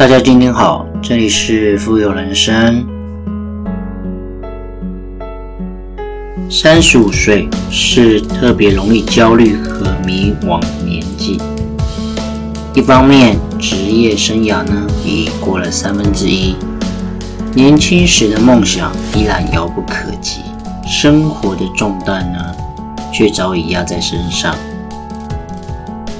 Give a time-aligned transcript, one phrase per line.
[0.00, 2.86] 大家今天好，这里是富有人生。
[6.48, 11.38] 三十五岁是特别容易焦虑和迷惘的年纪。
[12.72, 16.56] 一方面，职业生涯呢已过了三分之一，
[17.52, 20.40] 年轻时的梦想依然遥不可及，
[20.86, 22.38] 生活的重担呢
[23.12, 24.56] 却早已压在身上。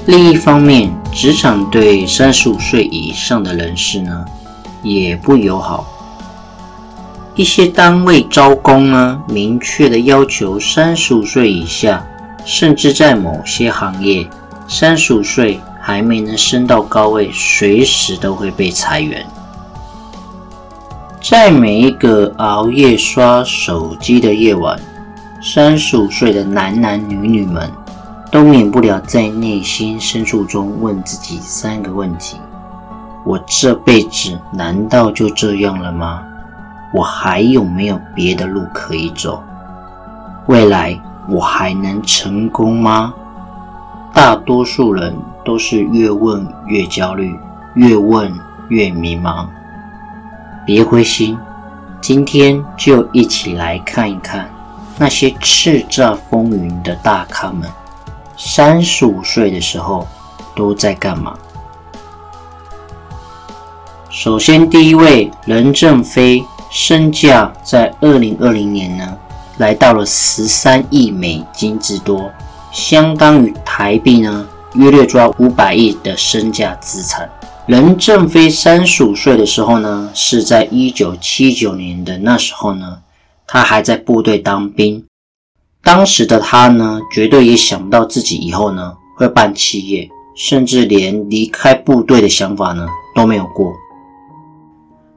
[0.05, 4.25] 另一方面，职场对三十五岁以上的人士呢
[4.81, 5.85] 也不友好，
[7.35, 12.05] 一些单位招工呢明确的要求三十五岁以下，
[12.45, 14.27] 甚至在某些行业，
[14.67, 15.59] 三十五岁。
[15.83, 19.25] 还没能升到高位，随时都会被裁员。
[21.19, 24.79] 在每一个熬夜刷手机的夜晚，
[25.41, 27.67] 三十五岁的男男女女们
[28.31, 32.37] 都免不了在内心深处中问自己三个问题：
[33.25, 36.23] 我这辈子难道就这样了吗？
[36.93, 39.43] 我还有没有别的路可以走？
[40.47, 43.13] 未来我还能成功吗？
[44.13, 45.13] 大多数人。
[45.43, 47.35] 都是越问越焦虑，
[47.73, 48.31] 越问
[48.69, 49.47] 越迷茫。
[50.67, 51.35] 别灰心，
[51.99, 54.47] 今天就一起来看一看
[54.99, 57.67] 那些叱咤风云的大咖们，
[58.43, 60.07] 三十五岁的时候
[60.55, 61.37] 都在干嘛？
[64.09, 69.17] 首先，第一位任正非，身价在二零二零年呢，
[69.59, 72.31] 来到了十三亿美金之多，
[72.71, 74.47] 相当于台币呢。
[74.73, 77.29] 约略抓五百亿的身价资产。
[77.67, 82.99] 任正非三十五岁的时候呢，是在一九七九年的那时候呢，
[83.45, 85.05] 他还在部队当兵。
[85.83, 93.73] 当时的他呢，绝对也想不到自己以后呢会办企业，甚至连离开部队的想法呢都没有过。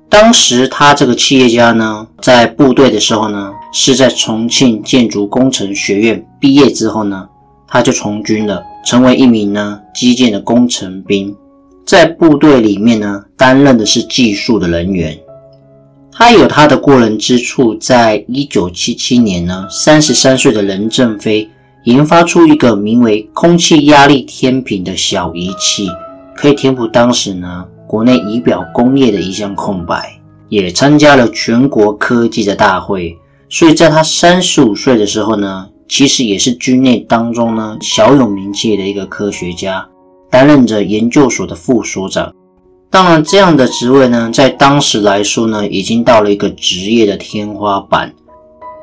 [0.09, 7.29] 当时他这个企业家呢，在部队的时候呢，是在重庆建筑工程学院毕业之后呢，
[7.67, 8.63] 他就从军了。
[8.85, 11.35] 成为一名呢基建的工程兵，
[11.87, 15.19] 在部队里面呢担任的是技术的人员。
[16.17, 21.51] 他有他的过人之处，在一九七七年呢，三十三岁的任正非
[21.85, 25.89] 研发出一个名为空气压力天平的小仪器，
[26.37, 33.17] 可以填补当时呢国内仪表工业的一项空白，也参加了全国科技的大会。
[33.49, 35.69] 所以在他三十五岁的时候呢。
[35.87, 39.87] 其实也是军内当中呢小有名气的一个科学家，
[40.31, 42.33] 担任着研究所的副所长。
[42.95, 48.15] 当然，这样的职位呢，在当时来说呢，已经到了一个职业的天花板。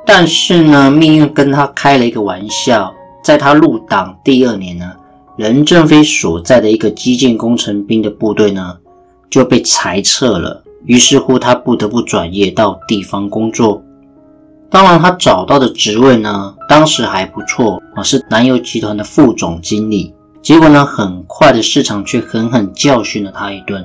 [0.05, 4.91] 但是呢，命运跟他开了一个玩笑，在他入党第二年呢，
[5.37, 8.75] 任正非所在的一个基建工程兵的部队呢，
[9.29, 10.61] 就被裁撤了。
[10.83, 13.81] 于是乎，他不得不转业到地方工作。
[14.69, 20.13] 当然，他找到的职位呢，当时还不错我，是南油集团的副总经理。
[20.41, 23.81] 结果呢，很快的市场却狠狠教训了他一顿。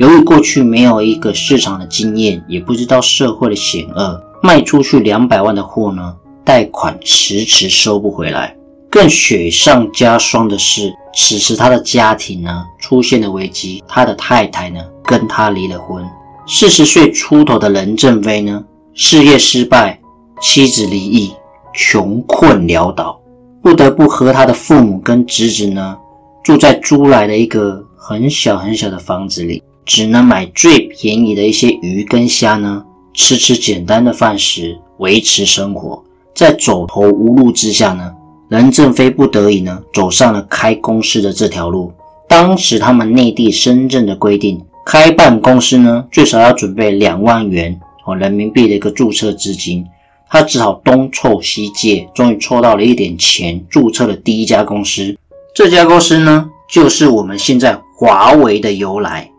[0.00, 8.56] 由于过去没有一个市场的经验，也不知道社会的险恶，卖出去两百万的货呢，贷款迟迟收不回来。
[8.88, 16.02] 更雪上加霜的是，此时他的家庭呢，出现了危机，他的太太呢，跟他离了婚。
[16.46, 20.00] 四十岁出头的任正非呢，事业失败。
[20.40, 21.30] 妻子离异，
[21.74, 23.20] 穷困潦倒，
[23.60, 25.94] 不得不和他的父母跟侄子呢
[26.42, 36.02] 住在租来的一个很小很小的房子里，只能买最便宜的一些鱼跟虾呢，吃吃简单的饭食维持生活。
[36.34, 38.12] 在走投无路之下呢，
[38.48, 41.92] 任正非不得已呢走上了开公司的这条路。
[42.28, 49.84] 当时他们内地深圳的规定，开办公司呢最少要准备两万元哦人民币的一个注册资金。
[50.28, 55.16] 他只好东凑西借，终于凑到了一点钱，注册了第一家公司。
[55.54, 59.29] 这家公司呢，就是我们现在华为的由来。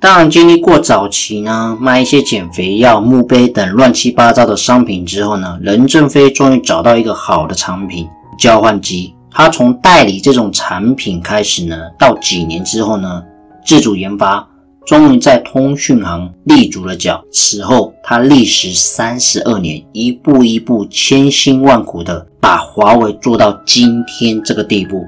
[0.00, 8.08] 当然，经历过早期呢卖一些减肥药、墓碑等乱七八糟的商品之后呢，任正非终于找到一个好的产品——
[8.38, 9.14] 交换机。
[9.30, 13.22] 他从代理这种产品开始呢，到几年之后呢，
[13.64, 14.46] 自主研发。
[14.86, 17.22] 终于在通讯行立足了脚。
[17.30, 25.04] 此后，他历时三十二年，一步一步千辛万苦的把华为做到今天这个地步。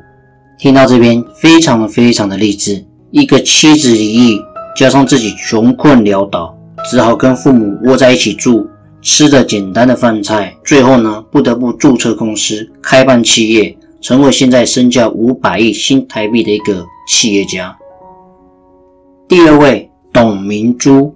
[0.58, 2.84] 听到这边，非常非常的励志。
[3.10, 4.38] 一个妻子离异，
[4.74, 6.56] 加上自己穷困潦倒，
[6.90, 8.68] 只好跟父母窝在一起住，
[9.00, 10.56] 吃着简单的饭菜。
[10.64, 17.76] 最后呢，不得不注册公司，开办企业，成为现在身价五百亿新台币的一个企业家。
[19.28, 21.14] 第二位董明珠。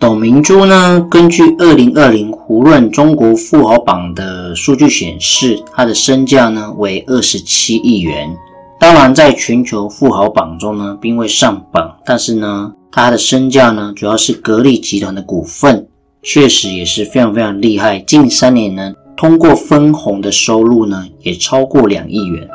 [0.00, 8.32] 董明珠呢，根据二零二零胡润中国富豪榜的数据显示，她的身价呢为二十七亿元。
[8.80, 15.86] 当然，在全球富豪榜中呢，并未上榜，但是呢，他的身价呢，主要是格力集团的股份，
[16.22, 17.98] 确实也是非常非常厉害。
[17.98, 22.48] 近三年呢，通过分红的收入呢，也超过两亿元。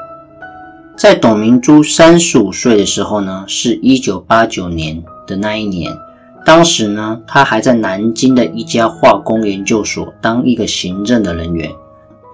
[0.96, 5.94] 在董明珠三十五岁的时候呢，是一九八九年的那一年。
[6.46, 11.70] 当时呢，他还在南京的一家化工研究所当一个行政的人员。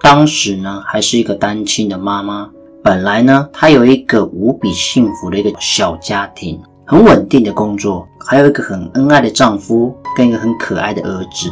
[0.00, 2.50] 当时呢，还是一个单亲的妈妈。
[2.82, 11.50] 本来呢，她有一个无比幸福的一个小家庭，很稳定的工作，还有一个很恩爱的丈夫跟一个很可爱的儿子。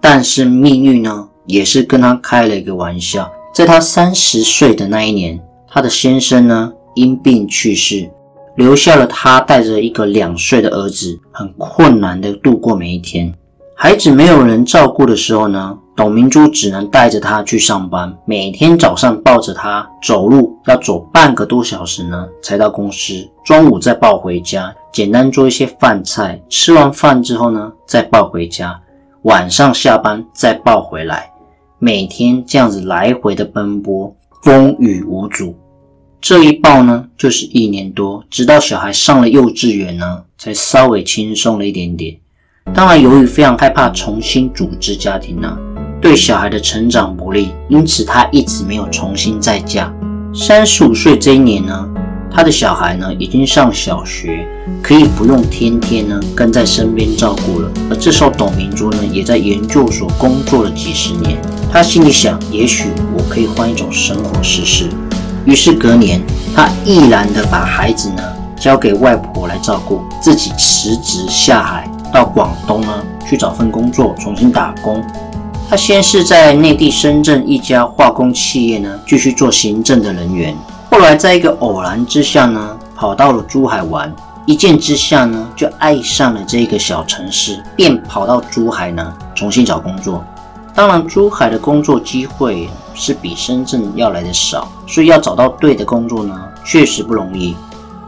[0.00, 3.30] 但是命运呢，也是跟她开了一个玩笑。
[3.52, 5.38] 在她三十岁的那一年，
[5.68, 8.10] 她的先生呢因病去世。
[8.56, 13.30] 留下了他带着一个两岁的儿子，很困难的度过每一天。
[13.74, 18.14] 孩子没有人照顾的时候呢，董明珠只能带着他去上班。
[18.26, 23.26] 每天早上抱着他走路，要走半个多小时呢，才到公司。
[23.42, 26.38] 中午再抱回家，简单做一些饭菜。
[26.50, 28.78] 吃完饭之后呢，再抱回家。
[29.22, 31.30] 晚上下班再抱回来。
[31.78, 35.56] 每天这样子来回的奔波，风雨无阻。
[36.20, 42.14] 这一抱呢，就是一年多，直到小孩上了幼稚园呢，才稍微轻松了一点点。
[42.74, 45.56] 当然，由于非常害怕重新组织家庭呢，
[46.00, 49.92] 对小孩的成长不利，因此他一直没有重新再嫁。
[50.34, 51.88] 三十五岁这一年呢，
[52.30, 54.46] 他的小孩呢已经上小学，
[54.82, 57.70] 可以不用天天呢跟在身边照顾了。
[57.90, 61.40] 而这时候，董明珠呢也在研究所工作了几十年，
[61.72, 64.88] 他心里想，也许我可以换一种生活试试。
[65.44, 66.20] 于是隔年，
[66.54, 68.22] 他毅然的把孩子呢
[68.60, 72.88] 交给外婆来照顾，自己辞职下海到广东呢
[73.28, 75.02] 去找份工作，重新打工。
[75.68, 80.56] 他先是在内地深圳一家化工企业呢继续做行政的人员，
[80.88, 84.14] 后来在一个偶然之下呢跑到了珠海玩，
[84.46, 90.24] 一见之下呢就爱上了这个小城市，便跑到珠海呢重新找工作。
[90.72, 97.56] 当然，珠海的工作机会是比深圳要来的少，所以要找到对的工作呢，确实不容易。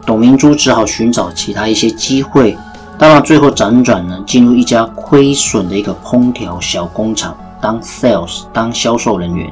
[0.05, 2.57] 董明珠只好寻找其他一些机会。
[2.97, 9.51] 当然，最后辗转呢，进入一家亏损的一个空调小工厂当 sales，当销售人员。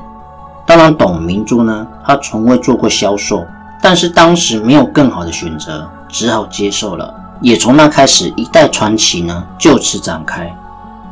[0.66, 3.46] 当然，董明珠呢，她从未做过销售，
[3.82, 7.14] 但是当时没有更好的选择，只好接受了。
[7.40, 10.54] 也从那开始，一代传奇呢，就此展开。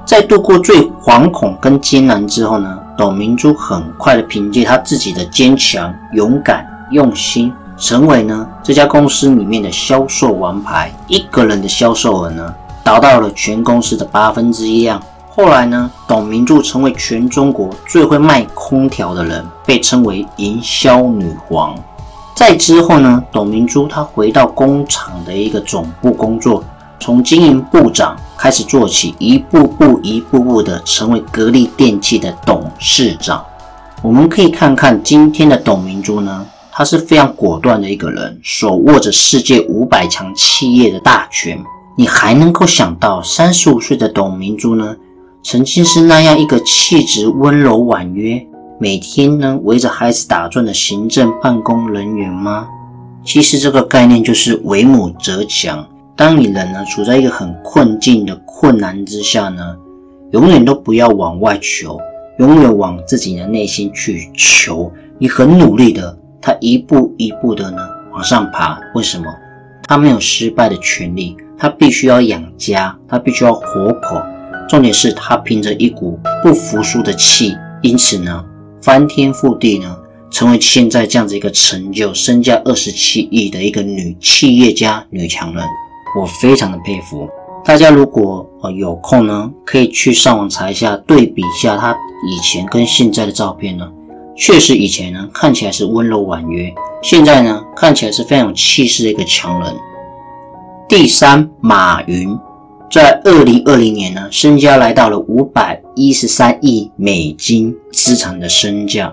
[0.03, 10.91] 在度过最惶恐跟艰难之后呢，董明珠很快的凭借她自己的坚强、勇敢、用心，成为呢这家公司里面的销售王牌。
[11.07, 12.53] 一个人的销售额呢，
[12.83, 15.01] 达到了全公司的八分之一量。
[15.37, 21.75] 后来呢，董明珠成为全中国最会卖空调的人，被称为营销女皇。
[22.33, 26.63] 在之后呢，董明珠她回到工厂的一个总部工作。
[27.01, 33.43] 从经营部长开始做起，一步步、一步步的成为格力电器的董事长。
[34.01, 41.61] 我们可以看看今天的董明珠呢，她是非常果断的一个人，手握着世界五百强企业的大权。
[41.97, 44.95] 你还能够想到三十五岁的董明珠呢，
[45.47, 48.43] 曾经是那样一个气质温柔婉约，
[48.79, 52.67] 每天呢围着孩子打转的行政办公人员吗？
[53.23, 55.87] 其实这个概念就是为母则强。
[56.15, 59.77] 当你人呢处在一个很困境的困难之下呢，
[60.31, 61.99] 永远都不要往外求，
[62.39, 64.91] 永远往自己的内心去求。
[65.19, 67.77] 你很努力的，他一步一步的呢
[68.11, 68.79] 往上爬。
[68.95, 69.25] 为什么？
[69.83, 74.19] 他没有失败的权利，他必须要养家，他必须要活口。
[74.67, 78.43] 重点是他凭着一股不服输的气，因此呢
[78.81, 79.97] 翻天覆地呢，
[80.31, 85.63] 成为现在这样子一个成就，身价二十七亿的一个女企业家、女强人。
[86.19, 87.27] 我非常的佩服
[87.65, 91.91] 大家，如果呃有空呢，可以去上网查一下，对比一下他
[92.27, 93.85] 以前跟现在的照片呢。
[94.37, 99.73] 确实以前呢看起来是温柔婉约，现在呢看起来是非常有气势的一个强人。
[100.87, 102.37] 第三，马云
[102.95, 109.11] 在二零二零年呢，身家来到了五百一十三亿美金资产的身价。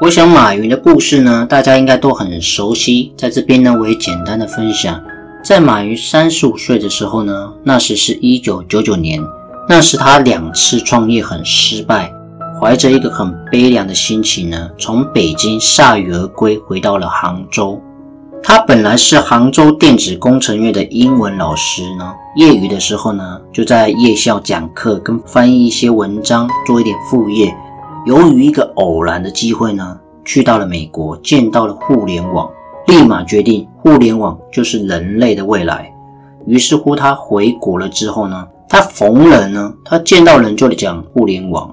[0.00, 5.02] 我想马云的故事呢，大家应该都很熟悉，在这边呢，我也简单的分享。
[5.42, 9.20] 在马云三十五岁的时候呢，那时是一九九九年，
[9.68, 12.12] 那时他两次创业很失败，
[12.60, 17.82] 怀着一个很悲凉的心情呢，从北京铩羽而归，回到了杭州。
[18.42, 27.54] 他本来是杭州电子工程院的英文老师呢，业余的时候呢，就在夜校讲课跟翻译一些文章，做一点副业。
[28.06, 32.50] 由于一个偶然的机会呢，去到了美国，见到了互联网，
[32.86, 35.92] 立马决定互联网就是人类的未来。
[36.46, 41.72] 于是乎，他回国了之后呢，他逢人呢，他见到人就讲互联网，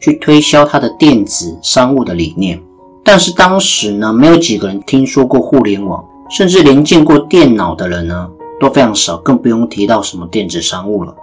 [0.00, 2.58] 去推销他的电子商务的理念。
[3.04, 11.14] 但是当时呢，没有几个人听说过互联网，甚至连见过电脑的人呢都非常少，更不用提到什么电子商务了。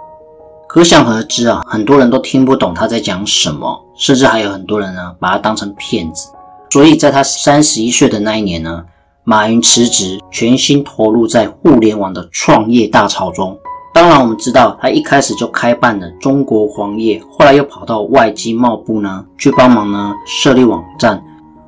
[0.68, 6.30] 可想而知啊，很多人都听不懂他在讲什么，甚至还有很多人呢把他当成骗子。
[6.70, 8.84] 所以在他三十一岁的那一年呢，
[9.24, 13.58] 马云辞职，全心投入在互联网的创业大潮中。
[13.92, 21.22] 当然，我们知道他一开始就开办了中国黄页，后来又跑到外经贸部呢去帮忙呢设立网站。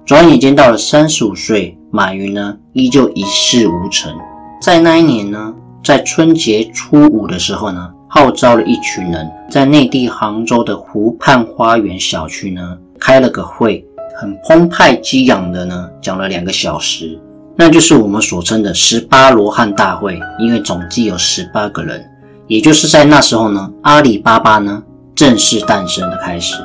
[0.07, 4.15] 转眼间到了三十五岁，马云呢依旧一事无成。
[4.61, 13.83] 在那一年呢，在春节初五的时候呢，号召了一群人在内地杭州的湖畔花园小区呢开了个会，
[14.21, 17.19] 很澎湃激昂的呢讲了两个小时，
[17.57, 20.21] 那就是我们所称的十八罗汉大会。
[20.39, 22.05] 因为总计有十八个人，
[22.47, 24.83] 也就是在那时候呢，阿里巴巴呢
[25.15, 26.57] 正式诞生的开始。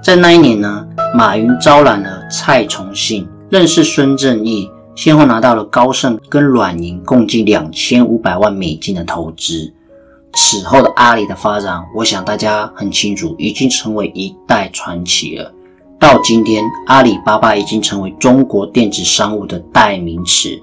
[0.00, 9.72] 在那一年呢，马云招揽了蔡崇信，认识孙正义，先后拿到了高盛跟软银共计两千五百万美金的投资。
[10.34, 15.52] 此后的阿里的发展，我想大家很清楚，已经成为一代传奇了。
[15.98, 20.60] 到今天，阿里巴巴已经成为中国电子商务的代名词，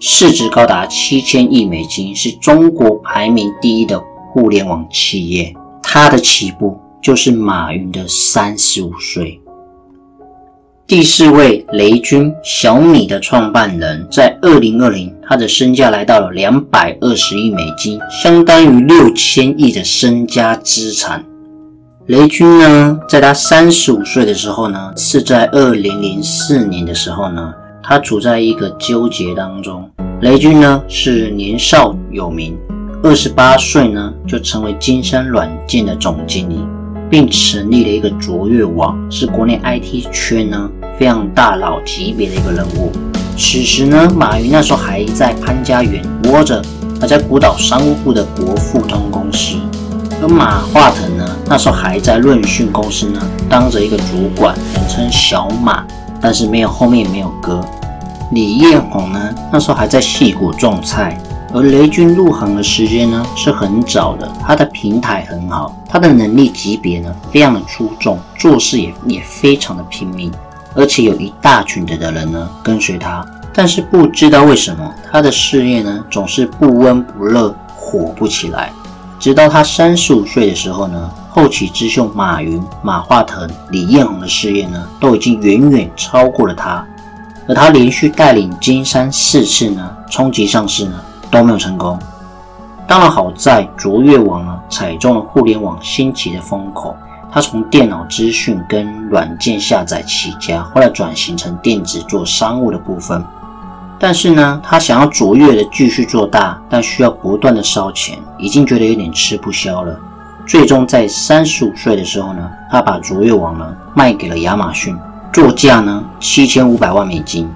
[0.00, 5.54] 市值高达七千亿美金，是中国排名第一的互联网企业。
[5.82, 6.78] 它的起步。
[7.00, 9.40] 就是马云的三十五岁。
[10.88, 21.22] 第四位雷军，小米的创办人，在二零二零，他的身价来到了两百二十亿美金，相当于六千亿的身家资产。
[22.06, 27.52] 雷军呢，在他三十五岁的时候呢，是在二零零四年的时候呢，
[27.82, 29.86] 他处在一个纠结当中。
[30.22, 32.56] 雷军呢，是年少有名，
[33.02, 36.58] 二十八岁呢，就成为金山软件的总经理。
[37.10, 42.92] 并成立了一个卓越网，是国内 IT 圈呢非常大佬级别的一个人物。
[43.36, 46.60] 此时呢，马云那时候还在潘家园窝着，
[47.00, 49.56] 还在古岛商务部的国富通公司。
[50.20, 55.86] 而马化腾呢，那时候还在润讯公司呢，当着一个主管，人称小马，
[56.20, 57.60] 但是没有后面没有哥。
[58.32, 61.16] 李彦宏呢，那时候还在戏谷种菜。
[61.52, 70.30] 而雷军入行的时间呢是很早的，他的平台很好，他的能力级别呢非常的出众，做事也也非常的拼命，
[70.74, 73.24] 而且有一大群的的人呢跟随他。
[73.54, 78.70] 但是不知道为什么他的事业呢总是不温不热，火不起来。
[79.18, 86.86] 直到他三十五岁的时候呢，后起之秀马云、马化腾、李彦宏的事业呢都已经远远超过了他，
[87.48, 91.02] 而他连续带领金山四次呢冲击上市呢。
[91.30, 91.98] 都没有成功。
[92.86, 96.96] 当然，好在卓越网呢踩中了互联网兴起的风口。
[97.30, 103.22] 它从电脑资讯跟软件下载起家，后来转型成电子做商务的部分。
[103.98, 109.94] 但是呢，他想要卓越的继续做大，但需要不断的烧钱，已经觉得有点吃不消了。
[110.46, 114.96] 最终在三十五岁的时候呢，他把卓越网呢卖给了亚马逊，
[115.30, 117.46] 作价呢七千五百万美金。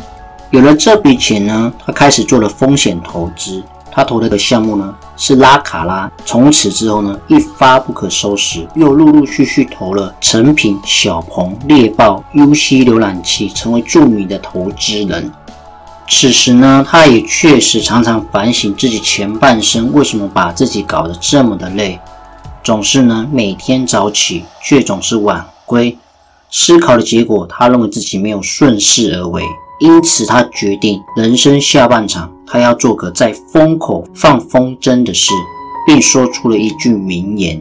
[0.53, 3.63] 有了这笔钱呢，他开始做了风险投资。
[3.91, 15.33] 他投的个项目呢是拉卡拉，从此之后呢一发不可收拾，又陆陆续续投了成品、小鹏、猎豹、UC 浏览器，成为著名的投资人。
[16.07, 21.99] 此时呢，他也确实常常反省自己前半生为什么把自己搞得这么的累，
[22.63, 25.97] 总是呢每天早起却总是晚归。
[26.51, 29.43] 思考的结果，他认为自己没有顺势而为。
[29.83, 35.33] 因此，他决定人生下半场，他要做个在风口放风筝的事，
[35.85, 37.61] 并说出了一句名言：“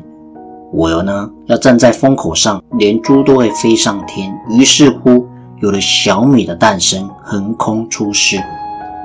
[0.72, 5.25] 我呢，要站在风口上，连猪都会飞上天。”于是乎，
[5.62, 8.38] 有了小米的诞生，横空出世。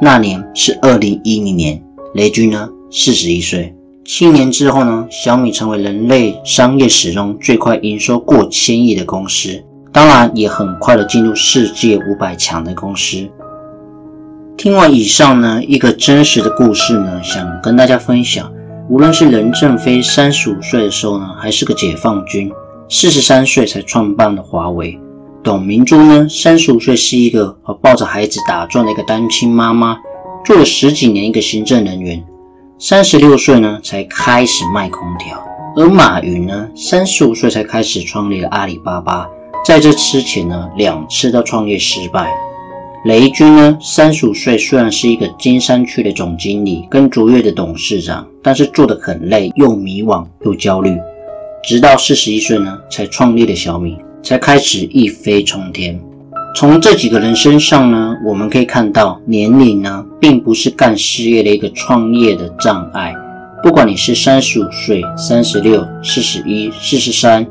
[0.02, 1.82] 那年是二零一零年，
[2.12, 3.75] 雷军呢四十一岁。
[4.04, 9.64] 七年之后呢，小米成为人类商业史中最快营收过千亿的公司。
[9.96, 13.26] 当然，也很快的进入世界五百强的公司。
[14.54, 18.52] 听完以上呢一个真实的故事呢，想跟大家分享，
[18.90, 22.52] 无论是任正非三十五岁的时候呢，还是个解放军，
[22.90, 25.00] 四十三岁才创办的华为；
[25.42, 29.96] 董明珠呢，三十五岁是一个抱着孩子打转的一个单亲妈妈；
[30.44, 32.22] 做了十几年一个行政人员，
[32.78, 35.42] 三十六岁呢才开始卖空调。
[35.74, 39.26] 而马云呢，三十五岁才开始创立了阿里巴巴，
[39.66, 42.32] 在这之前呢，两次都创业失败。
[43.04, 50.96] 雷军呢，三十五岁虽然是一个金山区的总经理跟卓越的董事长，但是做得很累，又迷惘又焦虑。
[51.64, 56.00] 直到四十一岁呢，才创立了小米，才开始一飞冲天。
[56.54, 63.12] 从这几个人身上呢，我们可以看到，年龄呢，并不是干事业的一个创业的障碍。
[63.64, 67.44] 不管你是三十五岁、三十六、四十一、四十三，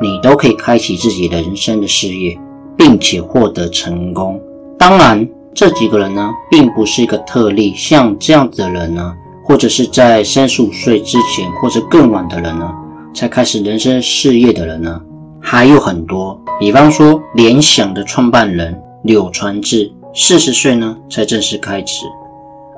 [0.00, 2.38] 你都可以开启自己人生的事业，
[2.76, 4.40] 并且获得成功。
[4.78, 7.74] 当然，这几个人呢，并不是一个特例。
[7.76, 9.14] 像这样子的人呢，
[9.44, 12.72] 或者是在三十五岁之前或者更晚的人呢，
[13.14, 14.98] 才开始人生事业的人呢，
[15.38, 16.40] 还有很多。
[16.58, 22.06] 比方说，联想的创办人柳传志，四十岁呢才正式开始。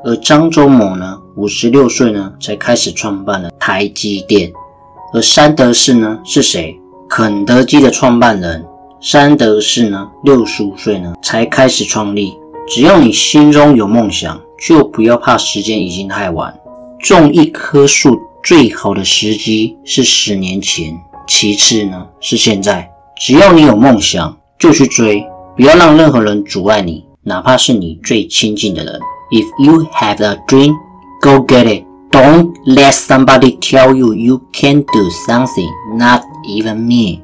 [0.04, 4.52] 而张忠谋呢，五十六岁呢才开始创办了台积电。
[5.14, 6.76] 而山德士呢是谁？
[7.14, 8.64] 肯德基的创办人。
[8.98, 12.32] 山德士呢，六十五岁呢才开始创立。
[12.66, 16.58] 只要你心中有梦想，就不要怕时间已经太晚。
[16.98, 22.90] 种一棵树最好的时机是十年前，其次呢是现在。
[23.20, 25.22] 只要你有梦想，就去追，
[25.54, 28.98] 不要让任何人阻碍你，哪怕是你最亲近的人。
[29.30, 30.72] If you have a dream,
[31.20, 31.84] go get it.
[32.10, 37.20] Don't let somebody tell you you can't do something, not even me.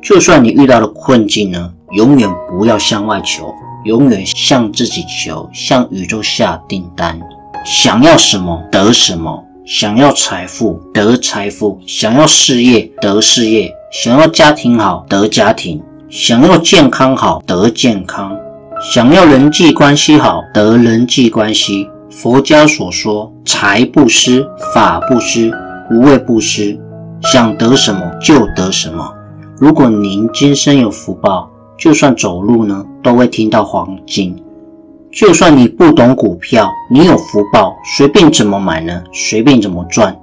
[0.00, 3.52] 就算你遇到了困境呢，永远不要向外求，
[3.84, 7.20] 永远向自己求，向宇宙下订单。
[7.64, 18.36] 想要什么得什么，想要财富得财富，想要事业得事业，想要家庭好得家庭，想要健康好得健康。
[18.80, 21.88] 想要人际关系好，得人际关系。
[22.08, 25.52] 佛家所说，财不施，法不施，
[25.90, 26.78] 无畏不施。
[27.22, 29.12] 想得什么就得什么。
[29.58, 34.36] 如果您今生有福报，就算走路呢，都会听到黄金。
[35.10, 40.16] 就算你不懂股票，你有福报，随便怎么买呢，随便怎么赚。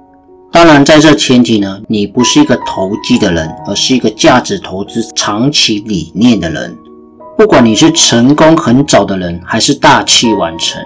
[0.52, 6.74] 当然，在这前提呢，你不是一个投机的人，而是一个价值投资、长期理念的人。
[7.36, 10.80] 不管你是成功很早的人，还是大器晚成，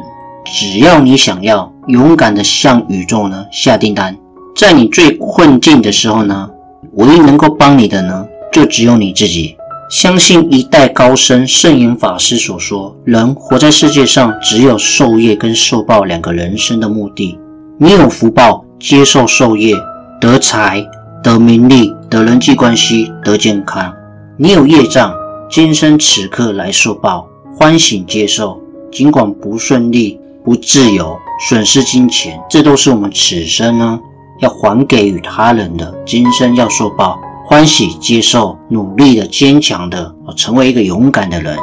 [0.46, 4.16] 只要你想要勇敢的向宇宙呢下订单，
[4.56, 6.50] 在你最困境的时候呢，
[6.94, 9.56] 唯一能够帮你的呢，就只有你自己。
[9.88, 17.38] 相信一代高僧圣严法师所说，人活在世界上，只有受业跟受报两个人生的目的。
[17.78, 19.74] 你有福报，接受受业，
[20.20, 20.86] 得财，
[21.24, 23.92] 得名利，得人际关系，得健康；
[24.36, 25.12] 你有业障。
[25.50, 27.26] 今生此刻来受报，
[27.58, 28.60] 欢喜接受。
[28.92, 33.98] 尽管不顺利、不自由、损失金钱，这都是我们此生呢
[34.40, 35.94] 要还给予他人的。
[36.04, 41.56] 今生要受报，欢喜接受，努力的、坚强的，成为一个勇敢的人。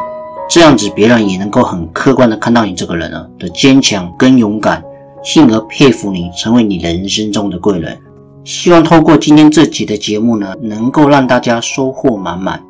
[0.49, 4.81] 这样子，别人也能够很客观的看到你这个人呢的坚强跟勇敢，
[5.23, 7.97] 进而佩服你，成为你人生中的贵人。
[8.43, 12.63] 希望透过今天这集的节目呢，能够让大家收获满满。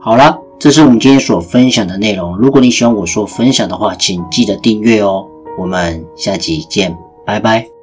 [0.00, 0.40] 好了。
[0.56, 2.38] 这是我们今天所分享的内容。
[2.38, 5.26] 如果你喜欢我所分享的话，请记得订阅哦。
[5.58, 7.73] 我们下集见，拜拜。